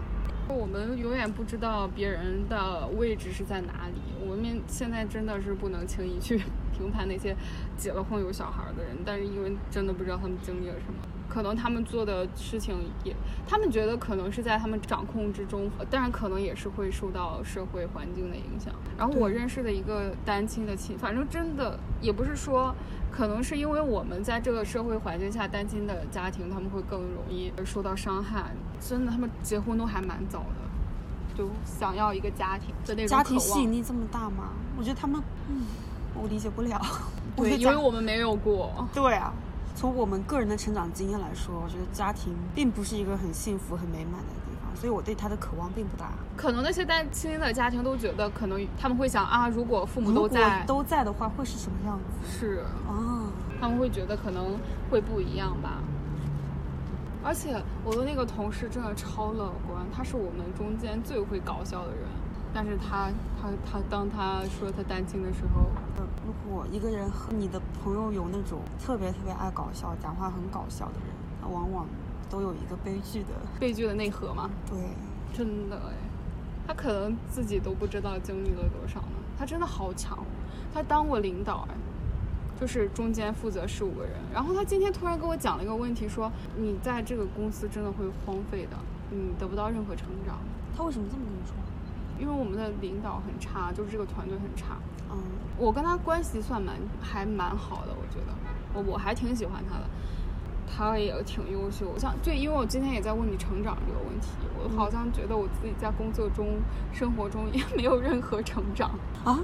[0.49, 4.01] 我们永远不知道别人的位置是在哪里。
[4.21, 6.37] 我们现在真的是不能轻易去
[6.73, 7.37] 评判那些
[7.77, 10.99] 结了婚有小孩的人，但是因为真的不知道他们经历了什么，
[11.31, 13.15] 可能他们做的事情也，
[13.47, 18.75] 他们觉得可能是在他们掌控之中，当然可能也是会受到社会环境的影响。
[18.99, 22.75] 然后我认识的一个单亲的亲，反正真的也不是说，
[23.11, 28.53] 可能是因为我们在这个社会环境下，单亲的家庭他们会更容易受到伤害。
[28.81, 34.51] 真的，他们结婚都还蛮早的，就想要一个家庭的那种家庭吸引力这么大吗？
[34.77, 35.63] 我觉得他们，嗯，
[36.15, 36.81] 我理解不了。
[37.37, 38.87] 对，因为我们没有过。
[38.93, 39.33] 对啊，
[39.81, 46.11] 从我们个人的成长经验来说，我觉得家庭并不是一个很幸福、很美满的地方，所以我对他的渴望并不大。
[46.37, 52.29] 可能那些单亲的家庭都觉得，可能他们会想啊，如果父母都在，都在的话，会是什么样子？
[52.31, 53.25] 是啊，
[53.59, 54.59] 他们会觉得可能
[54.91, 55.79] 会不一样吧。
[57.25, 62.05] 而且我的那个同事真的超乐观，他是我们中间最会搞笑的人。
[62.53, 63.11] 但是他
[63.41, 71.87] 他他当他说他单亲的时候，呃如果一个人和你的朋友有那种特别特别爱搞笑、讲话很搞笑的人，他往往
[72.29, 73.29] 都有一个悲剧的。
[73.59, 74.79] 悲剧的内核嘛，对，
[75.33, 75.95] 真的哎，
[76.67, 79.17] 他可能自己都不知道经历了多少呢。
[79.39, 80.19] 他真的好强，
[80.75, 81.75] 他当过领导哎，
[82.61, 84.13] 就是中间负责十五个人。
[84.35, 88.77] 然后他今天突然跟我讲了一个问题，说你在这个公司真的会荒废的，
[89.11, 90.39] 你得不到任何成长，
[90.77, 91.55] 他为什么这么跟你说？
[92.21, 94.77] 因为我们的领导很差，就是这个团队很差。
[95.11, 95.19] 嗯，
[95.57, 98.35] 我跟他关系算蛮还蛮好的，我觉得
[98.75, 99.85] 我我还挺喜欢他的，
[100.67, 101.99] 他也挺优秀。
[101.99, 104.29] 像对，因为我今天也在问你成长这个问题，
[104.63, 106.61] 我好像觉得我自己在工作中、
[106.93, 108.91] 生活中也没有任何成长。
[109.25, 109.41] 啊，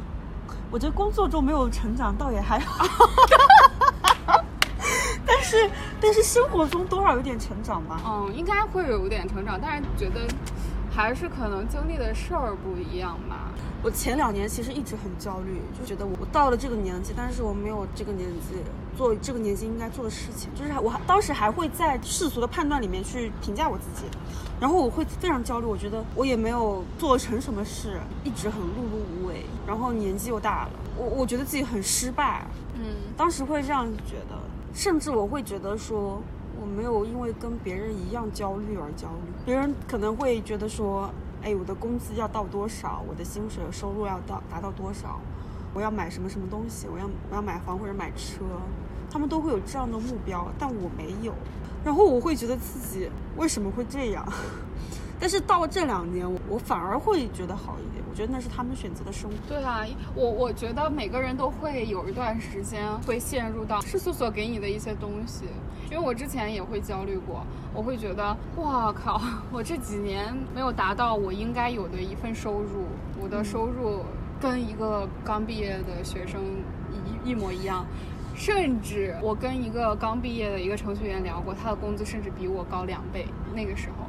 [0.70, 2.84] 我觉得工作中没有成长倒也还好，
[5.26, 8.00] 但是但是生活中多少有点成长吧。
[8.06, 10.20] 嗯，应该会有点成长，但是觉得
[10.96, 13.52] 还是可能经历的事儿不一样吧。
[13.82, 18.56] 我前两年其实一直很焦虑，就觉得我到了这个年纪，但是我没有这个年纪
[18.96, 24.06] 做这个年纪应该做的事情，就是我还当时还会在世俗的判断里面去评价我自己，
[24.58, 32.82] 然后我会非常焦虑，我觉得我也没有做成什么事，一直很碌碌无为，然后年纪又大了，我我觉得自己很失败，嗯，
[33.18, 34.38] 当时会这样觉得，
[34.72, 36.22] 甚至我会觉得说，
[36.60, 39.32] 我没有因为跟别人一样焦虑而焦虑。
[39.44, 41.10] 别人可能会觉得说，
[41.42, 45.20] 哎，我的工资要到多少，我的薪水收入要到达到多少，
[45.74, 48.44] 我要买什么什么东西，我要我要买房或者买车，
[49.10, 51.32] 他们都会有这样的目标，但我没有。
[51.84, 54.26] 然后我会觉得自己为什么会这样？
[55.18, 58.04] 但是到这两年，我我反而会觉得好一点。
[58.10, 59.36] 我觉得那是他们选择的生活。
[59.48, 65.44] 对啊，我我觉得每个人都会有一段时间会陷入到世俗所给你的一些东西，
[65.90, 69.20] 因为我之前也会焦虑过，我会觉得，哇靠，
[69.52, 72.84] 我这几年没有达到我应该有的一份收入，
[73.20, 74.00] 我的收入
[74.40, 76.40] 跟一个刚毕业的学生
[77.24, 77.86] 一一模一样。
[78.34, 83.26] 甚至我跟一个刚毕业的一个程序员聊过，他的工资甚至比我高两倍。
[83.54, 84.05] 那个时候，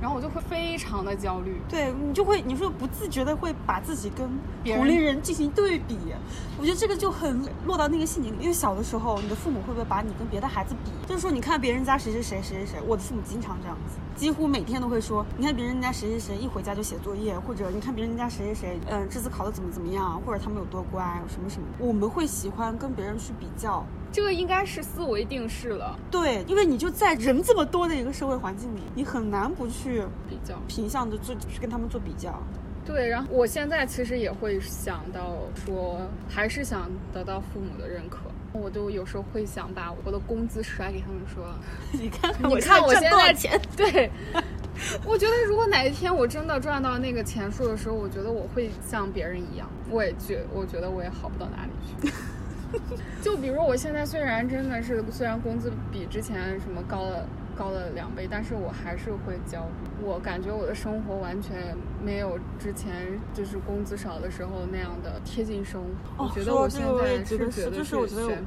[0.00, 1.60] 然后我就会非常的焦虑。
[1.68, 4.28] 对你就会，你说不自觉的会把自己跟
[4.64, 5.96] 同龄人进行对比，
[6.58, 8.36] 我觉得这个就很落到那个陷阱里。
[8.40, 10.90] 因为小的时候，你的父母会不会把你跟别的孩子比？
[11.06, 23.84] 就是说，你看别人家谁谁谁谁谁谁，我的父母经常这样子，几乎每天都会说，你看别人家谁谁谁一回家就写作业，或者你看别人家谁谁谁，嗯、这次考的怎么怎么样，或者他们有多乖，什么什么，我们会喜欢跟别人去比较。
[24.12, 30.54] 这个应该是思维定式了，对，因为你就在人这么多的一个社会环境里，你很难不去比较。
[30.66, 32.42] 平向的做去跟他们做比较。
[32.84, 38.18] 对，然后我现在其实也会想到说，还是想得到父母的认可。
[38.52, 41.46] 我就有时候会想把我的工资甩给他们说，
[41.92, 43.60] 你看你看我现在钱？
[43.76, 44.10] 对，
[45.06, 51.70] 我觉得如果哪一天我真的赚到那个钱数的时候，我觉得我会像别人一样，我也觉我觉得我也好不到哪里
[52.08, 52.12] 去。
[53.22, 59.66] 就比如我现在虽然真的是虽然工资比之前什么高了高了两倍，但是我还是会交。
[60.02, 65.78] 我感觉我的生活完全没有之前就是工资少的时候那样的贴近生
[66.16, 66.24] 活。
[66.24, 68.38] 哦我觉得我现在觉得是觉得就是我觉得。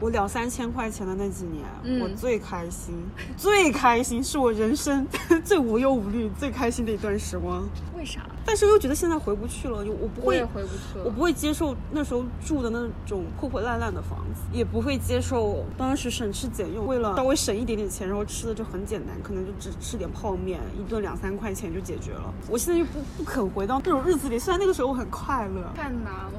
[0.00, 2.94] 我两三千块钱的那几年，嗯我最开心，
[3.36, 5.06] 最开心是我人生
[5.44, 7.68] 最无忧无虑、最开心的一段时光。
[8.00, 8.22] 为啥？
[8.46, 11.04] 但是又觉得现在回不去了，就我不会，我也回不去了。
[11.04, 22.32] 我不会接受那时候住的那种破破烂烂的房子，也不会接受当时省吃俭用，为了稍微省一点点钱，然后吃的就很简单，可能就只吃点泡面，一顿两三块钱就解决了。
[22.48, 26.32] 我现在就不不肯回到那种日子里，虽然那个时候我很快乐，太难了，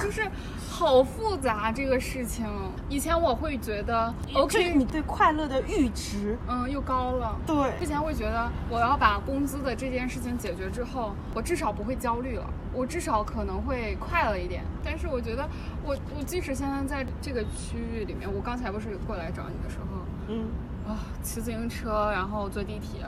[0.00, 0.22] 就是
[0.70, 2.46] 好复杂这个事情。
[2.88, 7.36] 以前我会觉得就是，OK，你对快乐的阈值，嗯，又高了。
[7.46, 14.62] 对之前会觉得我要把工资的这件事情解决之后，我至少不会焦虑了，我至少可能会快乐一点。
[14.84, 15.48] 但是我觉得
[15.84, 20.46] 我我即使现在在这个区域里面，我刚才不是过来找你的时候嗯。
[20.84, 23.06] 啊，骑自行车，然后坐地铁。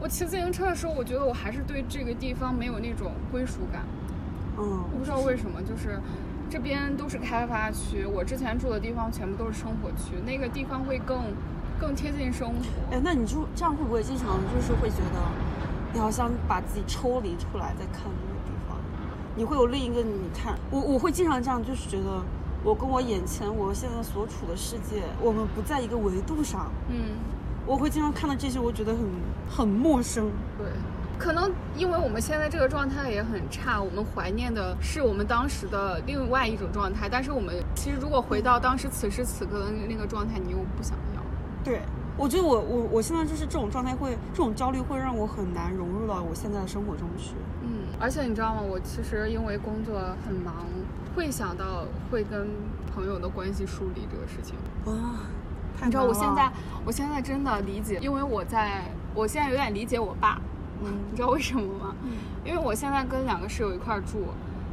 [0.00, 3.82] 我骑自行车的时候，我觉得我还是对这个地方没有那种归属感。
[4.60, 5.98] 嗯我不知道为什么，就是
[6.50, 11.18] 这边都是开发区，我之前住的地方全部都是生活区，那个地方会更
[11.80, 12.54] 更贴近生活。
[12.90, 15.20] 哎，那你就这样会不会经常就是会觉得，
[15.94, 18.76] 你好像把自己抽离出来再看那个地方，
[19.34, 22.22] 你会有另一个你看，我我会经常这样，就是觉得
[22.62, 27.16] 我跟我眼前我现在所处的世界，我们不在一个维度上，嗯，
[27.64, 29.00] 我会经常看到这些，我觉得很
[29.48, 30.30] 很陌生。
[30.58, 30.66] 对。
[31.20, 37.10] 可能因为我们现在这个状态也很差，我们怀念的是我们当时的另外一种状态。
[37.10, 41.20] 但是我们其实如果回到当时此时此刻的那个状态，你又不想要。
[41.62, 41.82] 对，
[42.16, 47.34] 我觉得我我我现在就是这种状态会，这种焦虑会让我很难融入到我现在的生活中去。
[47.60, 48.62] 嗯，而且你知道吗？
[48.62, 50.64] 我其实因为工作很忙，
[51.14, 52.48] 会想到会跟
[52.94, 54.56] 朋友的关系梳理这个事情。
[54.90, 55.28] 啊，
[55.78, 56.50] 太你知道我现在，
[56.82, 60.40] 我现在真的理解，因为我在，我现在有点理解我爸。
[60.84, 61.94] 嗯你知道为什么吗？
[62.44, 64.26] 因为我现在跟两个室友一块儿住，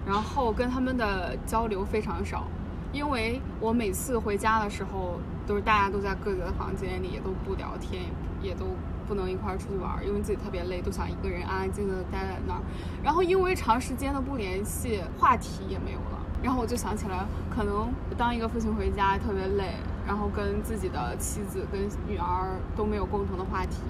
[0.05, 2.45] 然后跟他们的交流非常少，
[2.93, 8.03] 因为我每次回家的时候，都是大家都在各自的房间里，也都不聊天，
[8.41, 8.65] 也都
[9.07, 12.61] 不能一块儿出去玩儿，因为自己特别累，都想一个人安安静静的待在那儿。
[13.03, 16.19] 然后因为长时间的不联系，话题也没有了。
[16.43, 19.73] 然后我就想起来，可能当一个父亲回家特别累，
[20.05, 23.81] 然后跟自己的妻子跟女儿都没有共同的话题，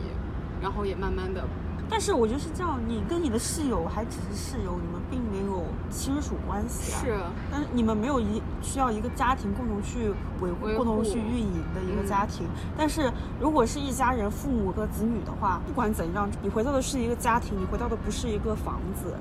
[0.61, 1.43] 然后也慢慢的
[1.89, 6.99] 但是我觉得是这样，你跟你的室友还只是室友，你们并没有亲属关系啊。
[7.01, 7.17] 是。
[7.51, 10.09] 但是你们没有一需要一个家庭共同去
[10.41, 12.45] 维护、维共同去运营的一个嗯家庭。
[12.77, 19.15] 但是如果是一家人，父母和子女的话，不管怎样，你回到的是一个家庭，你回到的不是一个房子。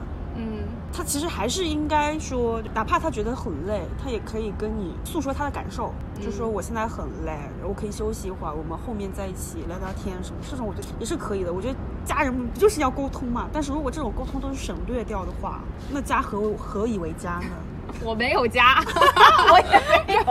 [0.97, 0.99] 嗯。
[0.99, 11.53] 他其实还是应该说，哪怕他觉得很累，他也可以跟你诉说他的感受，就说嗯我现在很累，我可以休息一会儿，我们后面在一起聊聊天什么，这种我觉得也是可以的。
[11.53, 13.47] 我觉得家人们不就是要沟通嘛？
[13.53, 17.51] 但是如果这种沟通都是省略掉的话，那家何何以为家呢？
[18.03, 18.83] 我没有家，
[19.53, 20.23] 我也没有。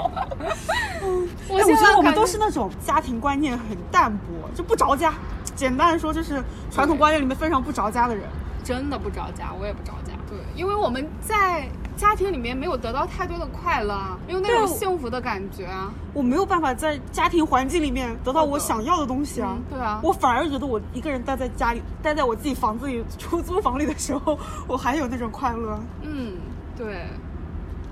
[1.48, 5.14] 我哎，我觉得我们感都是那种家庭观念很淡薄，就不着家。
[5.56, 8.26] 简单的说，就是传统观念里面非常不着家的人。
[8.64, 10.14] 真的不着家，我也不着家。
[10.36, 15.94] 对，因为我们在家庭里面没有得到太多的快乐，没有那种幸福的感觉啊。
[16.14, 19.56] 我没有办法在家庭环境里面得到我想要的东西啊。
[19.58, 25.80] 嗯对啊我反而觉得我一个人待在家里，待在我自己房子里、出租房里的时候，我还有那种快乐。
[26.02, 26.34] 嗯，
[26.76, 27.08] 对，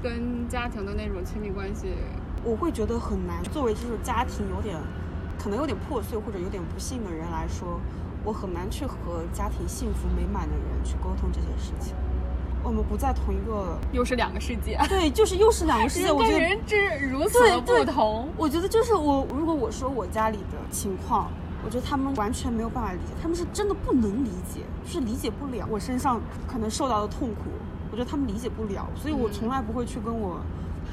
[0.01, 1.93] 跟家庭的那种亲密关系，
[2.43, 3.41] 我会觉得很难。
[3.51, 4.77] 作为就是家庭有点，
[5.39, 7.79] 可能有点破碎或者有点不幸的人来说，
[8.25, 11.95] 我很难去和家庭幸福美满的人去沟通这些事情。
[12.63, 16.05] 我们不在同一个，又是两个世界，对，就是又是两个世界。
[16.05, 18.29] 人跟我觉得人之如此的不同。
[18.37, 21.29] 我觉得就是我，如果我说我家里的情况，
[21.65, 27.51] 我觉得他们完全没有办法理解，他们是真的不能理解，就是理解不了我身上可能受到的痛苦，
[27.91, 30.39] 我觉得他们理解不了，所以我嗯从来不会去跟我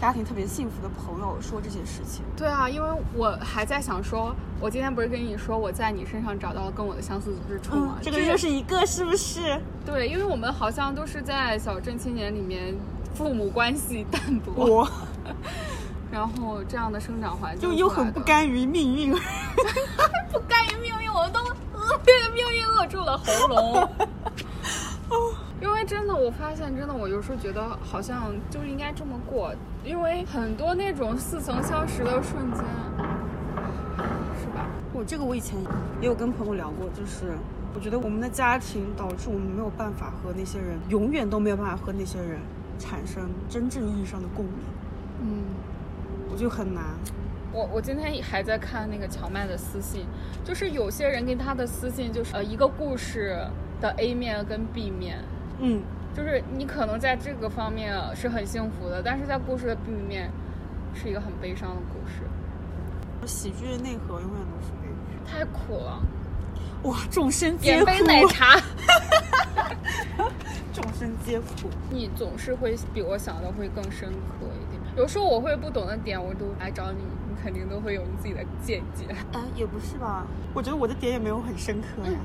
[0.00, 2.24] 家庭特别幸福的朋友说这些事情。
[2.36, 7.96] 对啊，因为我还在想说，我今天不是跟你说我在你身上找到了跟我的相似之处吗？
[7.98, 9.60] 嗯这个又是一个，是不是？
[9.84, 12.74] 对，因为我们好像都是在小镇青年里面，
[13.14, 14.88] 父母关系淡薄，
[16.10, 19.12] 然后这样的生长环境就又很不甘于命运。
[20.32, 23.88] 不甘于命运，我们都呃被命运扼住了喉咙。
[25.90, 29.52] 真的，我发现真的，我有时候觉得好像就应该这么过，
[29.84, 32.64] 因为很多那种似曾相识的瞬间，
[34.40, 34.68] 是吧？
[34.92, 35.58] 我这个我以前
[36.00, 37.32] 也有跟朋友聊过，就是
[37.74, 42.38] 我觉得我们的家庭导致我们没有办法和那些人，永远都没有办法和那些人
[42.78, 44.54] 产生真正意义上的共鸣，
[45.22, 45.42] 嗯，
[46.32, 46.84] 我就很难。
[47.52, 50.06] 我我今天还在看那个荞麦的私信，
[50.44, 53.36] 就是有些人给他的私信就是呃一个故事
[53.80, 55.18] 的 A 面跟 B 面，
[55.60, 55.82] 嗯，
[56.14, 60.30] 就是你可能在这个方面是很幸福的，但是在故事的 B 面
[60.94, 65.30] 是一个很悲伤的故事，喜剧的内核永远都是悲剧。
[65.30, 66.02] 太苦了。
[66.84, 68.58] 哇，众生皆苦，点杯奶茶。
[70.72, 71.68] 众生皆苦。
[71.90, 74.80] 你总是会比我想的会更深刻一点。
[74.96, 79.04] 有时候我会不懂的点，我都来找你，你肯定都会有你自己的见解。
[79.32, 80.26] 哎，也不是吧？
[80.54, 82.18] 我觉得我的点也没有很深刻呀。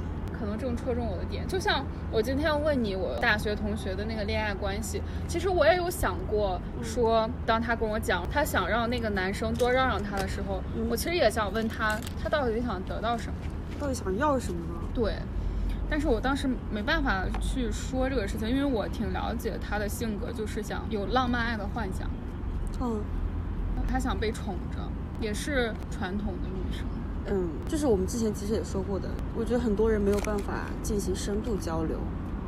[0.45, 13.33] 可能正戳中我的点，就像我今天问你我大学同学的那个恋爱关系，其实我也有想过，说当他跟我讲他想让那个男生多让让他的时候，嗯我其实也想问他，他到底想得到什么？
[13.79, 14.79] 到底想要什么呢？
[14.93, 15.15] 对，
[15.89, 22.07] 但是我当时没办法去说这个事情，因为我挺了解他的性格，就是想有浪漫爱的幻想，
[22.81, 23.01] 嗯
[23.87, 24.77] 他想被宠着，
[25.19, 26.54] 也是传统的。
[27.27, 31.97] 嗯，就是我们之前其实也说过的，我觉得很多人没有办法进行深度交流。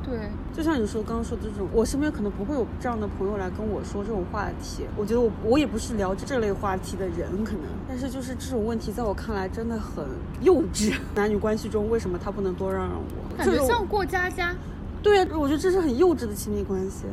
[0.03, 4.85] 对，就像你说刚刚说的这种，我身边可能不会有这样的朋友来跟我说这种话题。
[4.95, 10.05] 我觉得我我也不是聊这类话题的人，可能，但是就是这种问题，在我看来真的很
[10.39, 10.95] 幼稚。
[11.13, 13.37] 男女关系中，为什么他不能多让让我？
[13.37, 14.55] 感觉像过家家。
[15.03, 17.03] 对啊，我觉得这是很幼稚的亲密关系，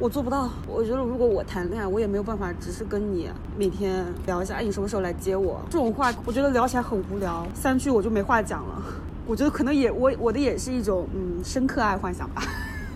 [0.00, 0.48] 我做不到。
[0.66, 5.60] 我觉得如果我谈恋爱，我也没有办法，只是跟你每天聊一下，哎，你什么时候来接我？
[5.66, 8.82] 这种话，我觉得聊起来很无聊，三句我就没话讲了。
[9.28, 12.42] 我觉得可能也我我的也是一种嗯深刻爱幻想吧。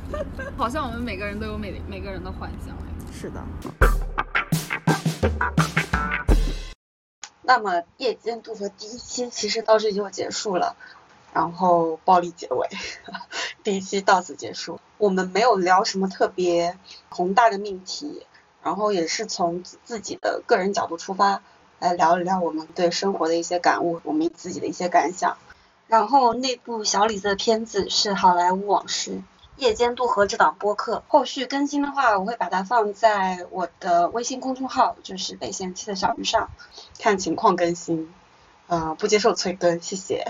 [0.57, 2.89] 好像我们每个人都有每每个人的幻想哎。
[3.13, 3.45] 是的，
[7.43, 10.75] 那么夜间渡河第一期其实到这里就结束了，
[11.35, 12.67] 然后暴力结尾，
[13.65, 14.79] 第一期到此结束。
[14.99, 18.25] 我们没有聊什么特别宏大的命题，
[18.63, 21.43] 然后也是从自己的个人角度出发
[21.79, 25.37] 来聊一聊我们对生活的一些感悟，我们自己的一些感想。
[25.89, 29.11] 然后那部小李子的片子是《好莱坞往事》。
[29.57, 36.51] 夜间渡河这档播客后续更新的话，我会把它放在我的微信公众号，就是北贤妻的小鱼上，
[36.99, 38.13] 看情况更新。
[38.67, 40.27] 呃，不接受催更，谢谢。